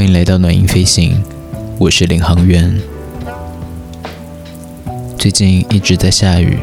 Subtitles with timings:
[0.00, 1.22] 欢迎来到暖音飞行，
[1.78, 2.80] 我是领航员。
[5.18, 6.58] 最近一直在下雨，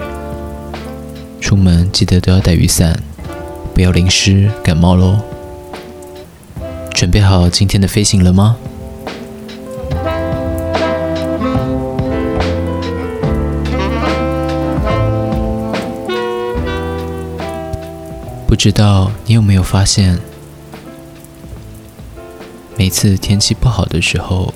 [1.39, 3.00] 出门记得都要带雨伞，
[3.75, 5.20] 不要淋湿感冒喽。
[6.96, 8.57] 准备好今天的飞行了吗？
[18.47, 20.18] 不知道你有没有发现？
[22.77, 24.54] 每次天气不好的时候，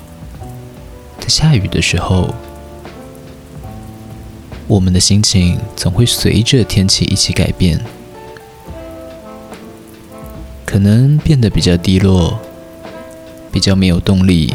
[1.18, 2.32] 在下雨的时候，
[4.68, 7.80] 我们的心情总会随着天气一起改变，
[10.64, 12.38] 可能变得比较低落，
[13.50, 14.54] 比较没有动力，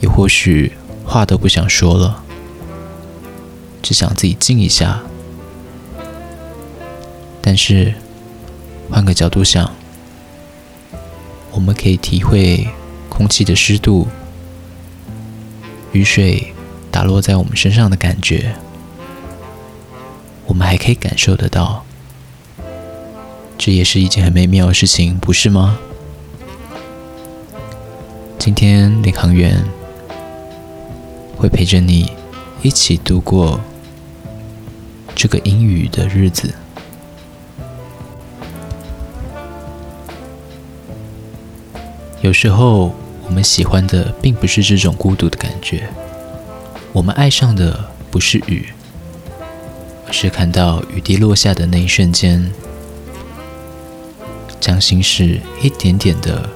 [0.00, 0.72] 也或许
[1.06, 2.22] 话都不想说了，
[3.80, 5.00] 只想自己静一下。
[7.40, 7.94] 但是，
[8.90, 9.81] 换个角度想。
[11.52, 12.66] 我们可以体会
[13.08, 14.08] 空气的湿度、
[15.92, 16.52] 雨水
[16.90, 18.54] 打落在我们身上的感觉，
[20.46, 21.84] 我们还可以感受得到，
[23.58, 25.78] 这也是一件很美妙的事情，不是吗？
[28.38, 29.62] 今天领航员
[31.36, 32.10] 会陪着你
[32.62, 33.60] 一起度过
[35.14, 36.52] 这个阴雨的日子。
[42.22, 42.94] 有时候，
[43.26, 45.88] 我们喜欢的并不是这种孤独的感觉，
[46.92, 48.68] 我们爱上的不是雨，
[50.06, 52.48] 而是看到雨滴落下的那一瞬间，
[54.60, 56.48] 将心事一点点的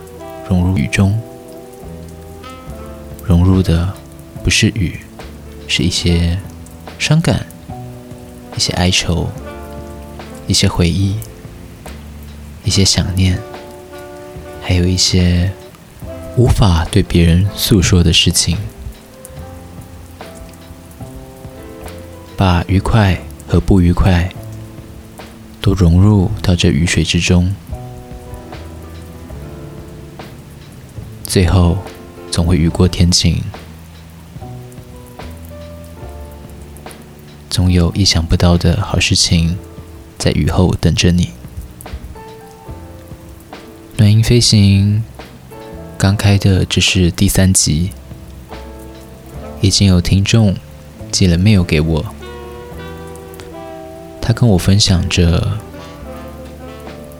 [0.48, 1.20] 融入雨中。
[3.24, 3.92] 融入的
[4.44, 5.00] 不是雨，
[5.66, 6.38] 是一些
[6.96, 7.44] 伤感、
[8.56, 9.28] 一些哀愁、
[10.46, 11.16] 一些回忆、
[12.62, 13.36] 一些想念。
[14.68, 15.52] 还有一些
[16.36, 18.58] 无法对别人诉说的事情，
[22.36, 23.16] 把愉快
[23.46, 24.28] 和不愉快
[25.60, 27.54] 都融入到这雨水之中，
[31.22, 31.78] 最后
[32.32, 33.40] 总会雨过天晴，
[37.48, 39.56] 总有意想不到的好事情
[40.18, 41.30] 在雨后等着你。
[44.26, 45.04] 飞行
[45.96, 47.92] 刚开的只是第三集，
[49.60, 50.56] 已经有听众
[51.12, 52.04] 寄了 mail 给我，
[54.20, 55.58] 他跟我分享着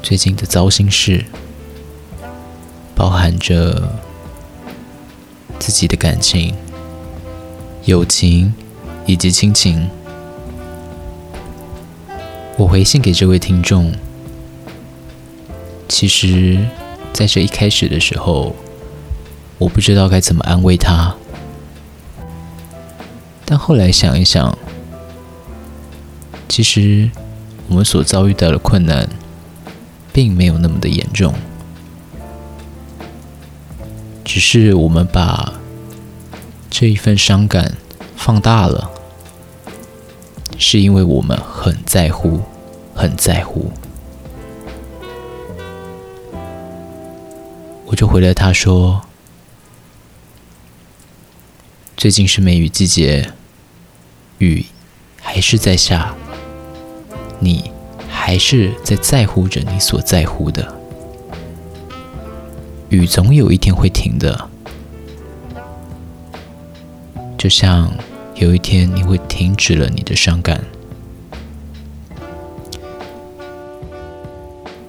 [0.03, 1.25] 最近的糟心事，
[2.97, 4.01] 包含着
[5.61, 6.57] 自己的感情、
[7.85, 8.53] 友情
[9.07, 9.89] 以及亲情。
[12.57, 13.95] 我回信给这位听众。
[15.89, 16.67] 其实，
[17.17, 18.55] 在这一开始的时候，
[19.57, 21.15] 我不知道该怎么安慰他。
[23.47, 24.59] 但后来想一想，
[26.47, 27.11] 其实
[27.69, 29.09] 我们所遭遇到的困难，
[30.13, 31.33] 并没有那么的严重，
[34.23, 35.55] 只是我们把
[36.69, 37.79] 这一份伤感
[38.15, 38.91] 放大了，
[40.59, 42.43] 是因为我们很在乎，
[42.95, 43.73] 很在乎。
[47.87, 49.01] 我就回了他说
[51.97, 53.31] ：“最近是梅雨季节，
[54.39, 54.67] 雨
[55.23, 56.13] 还是在下，
[57.39, 57.71] 你
[58.09, 60.75] 还是在在乎着你所在乎的。
[62.89, 64.51] 雨总有一天会停的，
[67.39, 67.93] 就像
[68.35, 70.65] 有一天你会停止了你的伤感，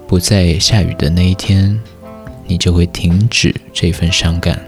[0.08, 1.79] 不再下雨的那一天。”
[2.47, 4.59] 你就会停止这份伤感，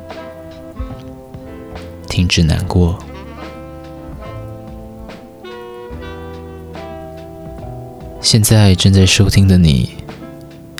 [2.09, 2.99] 停止难过。
[8.21, 9.89] 现在正在收听的你，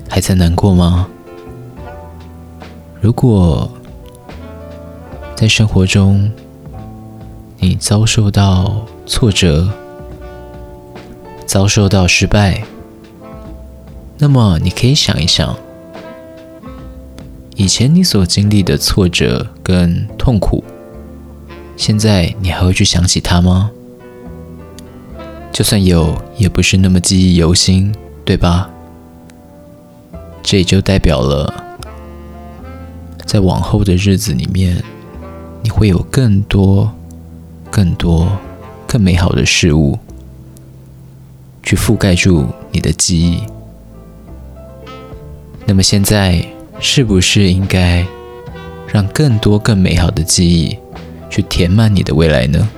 [0.10, 1.08] 还在难过吗？
[3.02, 3.72] 如果
[5.36, 6.30] 在生活中
[7.58, 9.72] 你遭受到挫折、
[11.46, 12.62] 遭受到失败，
[14.18, 15.58] 那么你可以想一想。
[17.60, 20.64] 以前你所经历的挫折跟痛苦，
[21.76, 23.70] 现在你还会去想起它吗？
[25.52, 28.70] 就算有，也不是那么记忆犹新，对吧？
[30.42, 31.54] 这也就代表了，
[33.26, 34.82] 在往后的日子里面，
[35.62, 36.90] 你会有更多、
[37.70, 38.26] 更多、
[38.88, 40.00] 更美好的事物
[41.62, 43.44] 去覆盖住你的记忆。
[45.66, 46.42] 那么现在。
[46.80, 48.06] 是不是应该
[48.88, 50.78] 让更多更美好的记忆
[51.30, 52.70] 去填满你的未来呢？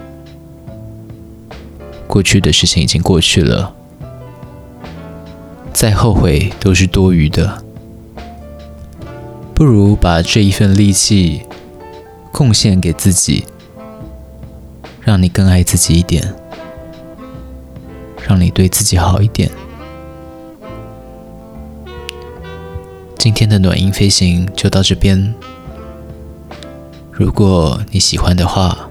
[2.07, 3.73] 过去的事情已经过去了，
[5.71, 7.63] 再后悔都是多余的。
[9.53, 11.43] 不如把这一份力气
[12.31, 13.45] 贡献给自己，
[14.99, 16.33] 让你更爱自己一点，
[18.27, 19.49] 让你对自己好一点。
[23.21, 25.31] 今天的暖音飞行就到这边。
[27.11, 28.89] 如果你喜欢的话，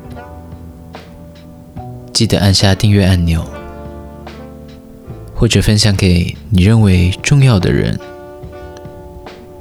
[2.13, 3.45] 记得按下订阅按钮，
[5.35, 7.99] 或者分享给你认为重要的人。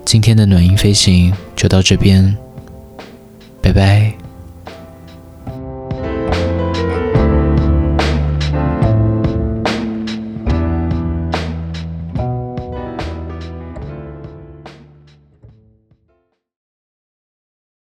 [0.06, 2.38] 今天的暖音飞行就到这边，
[3.64, 4.14] 拜拜。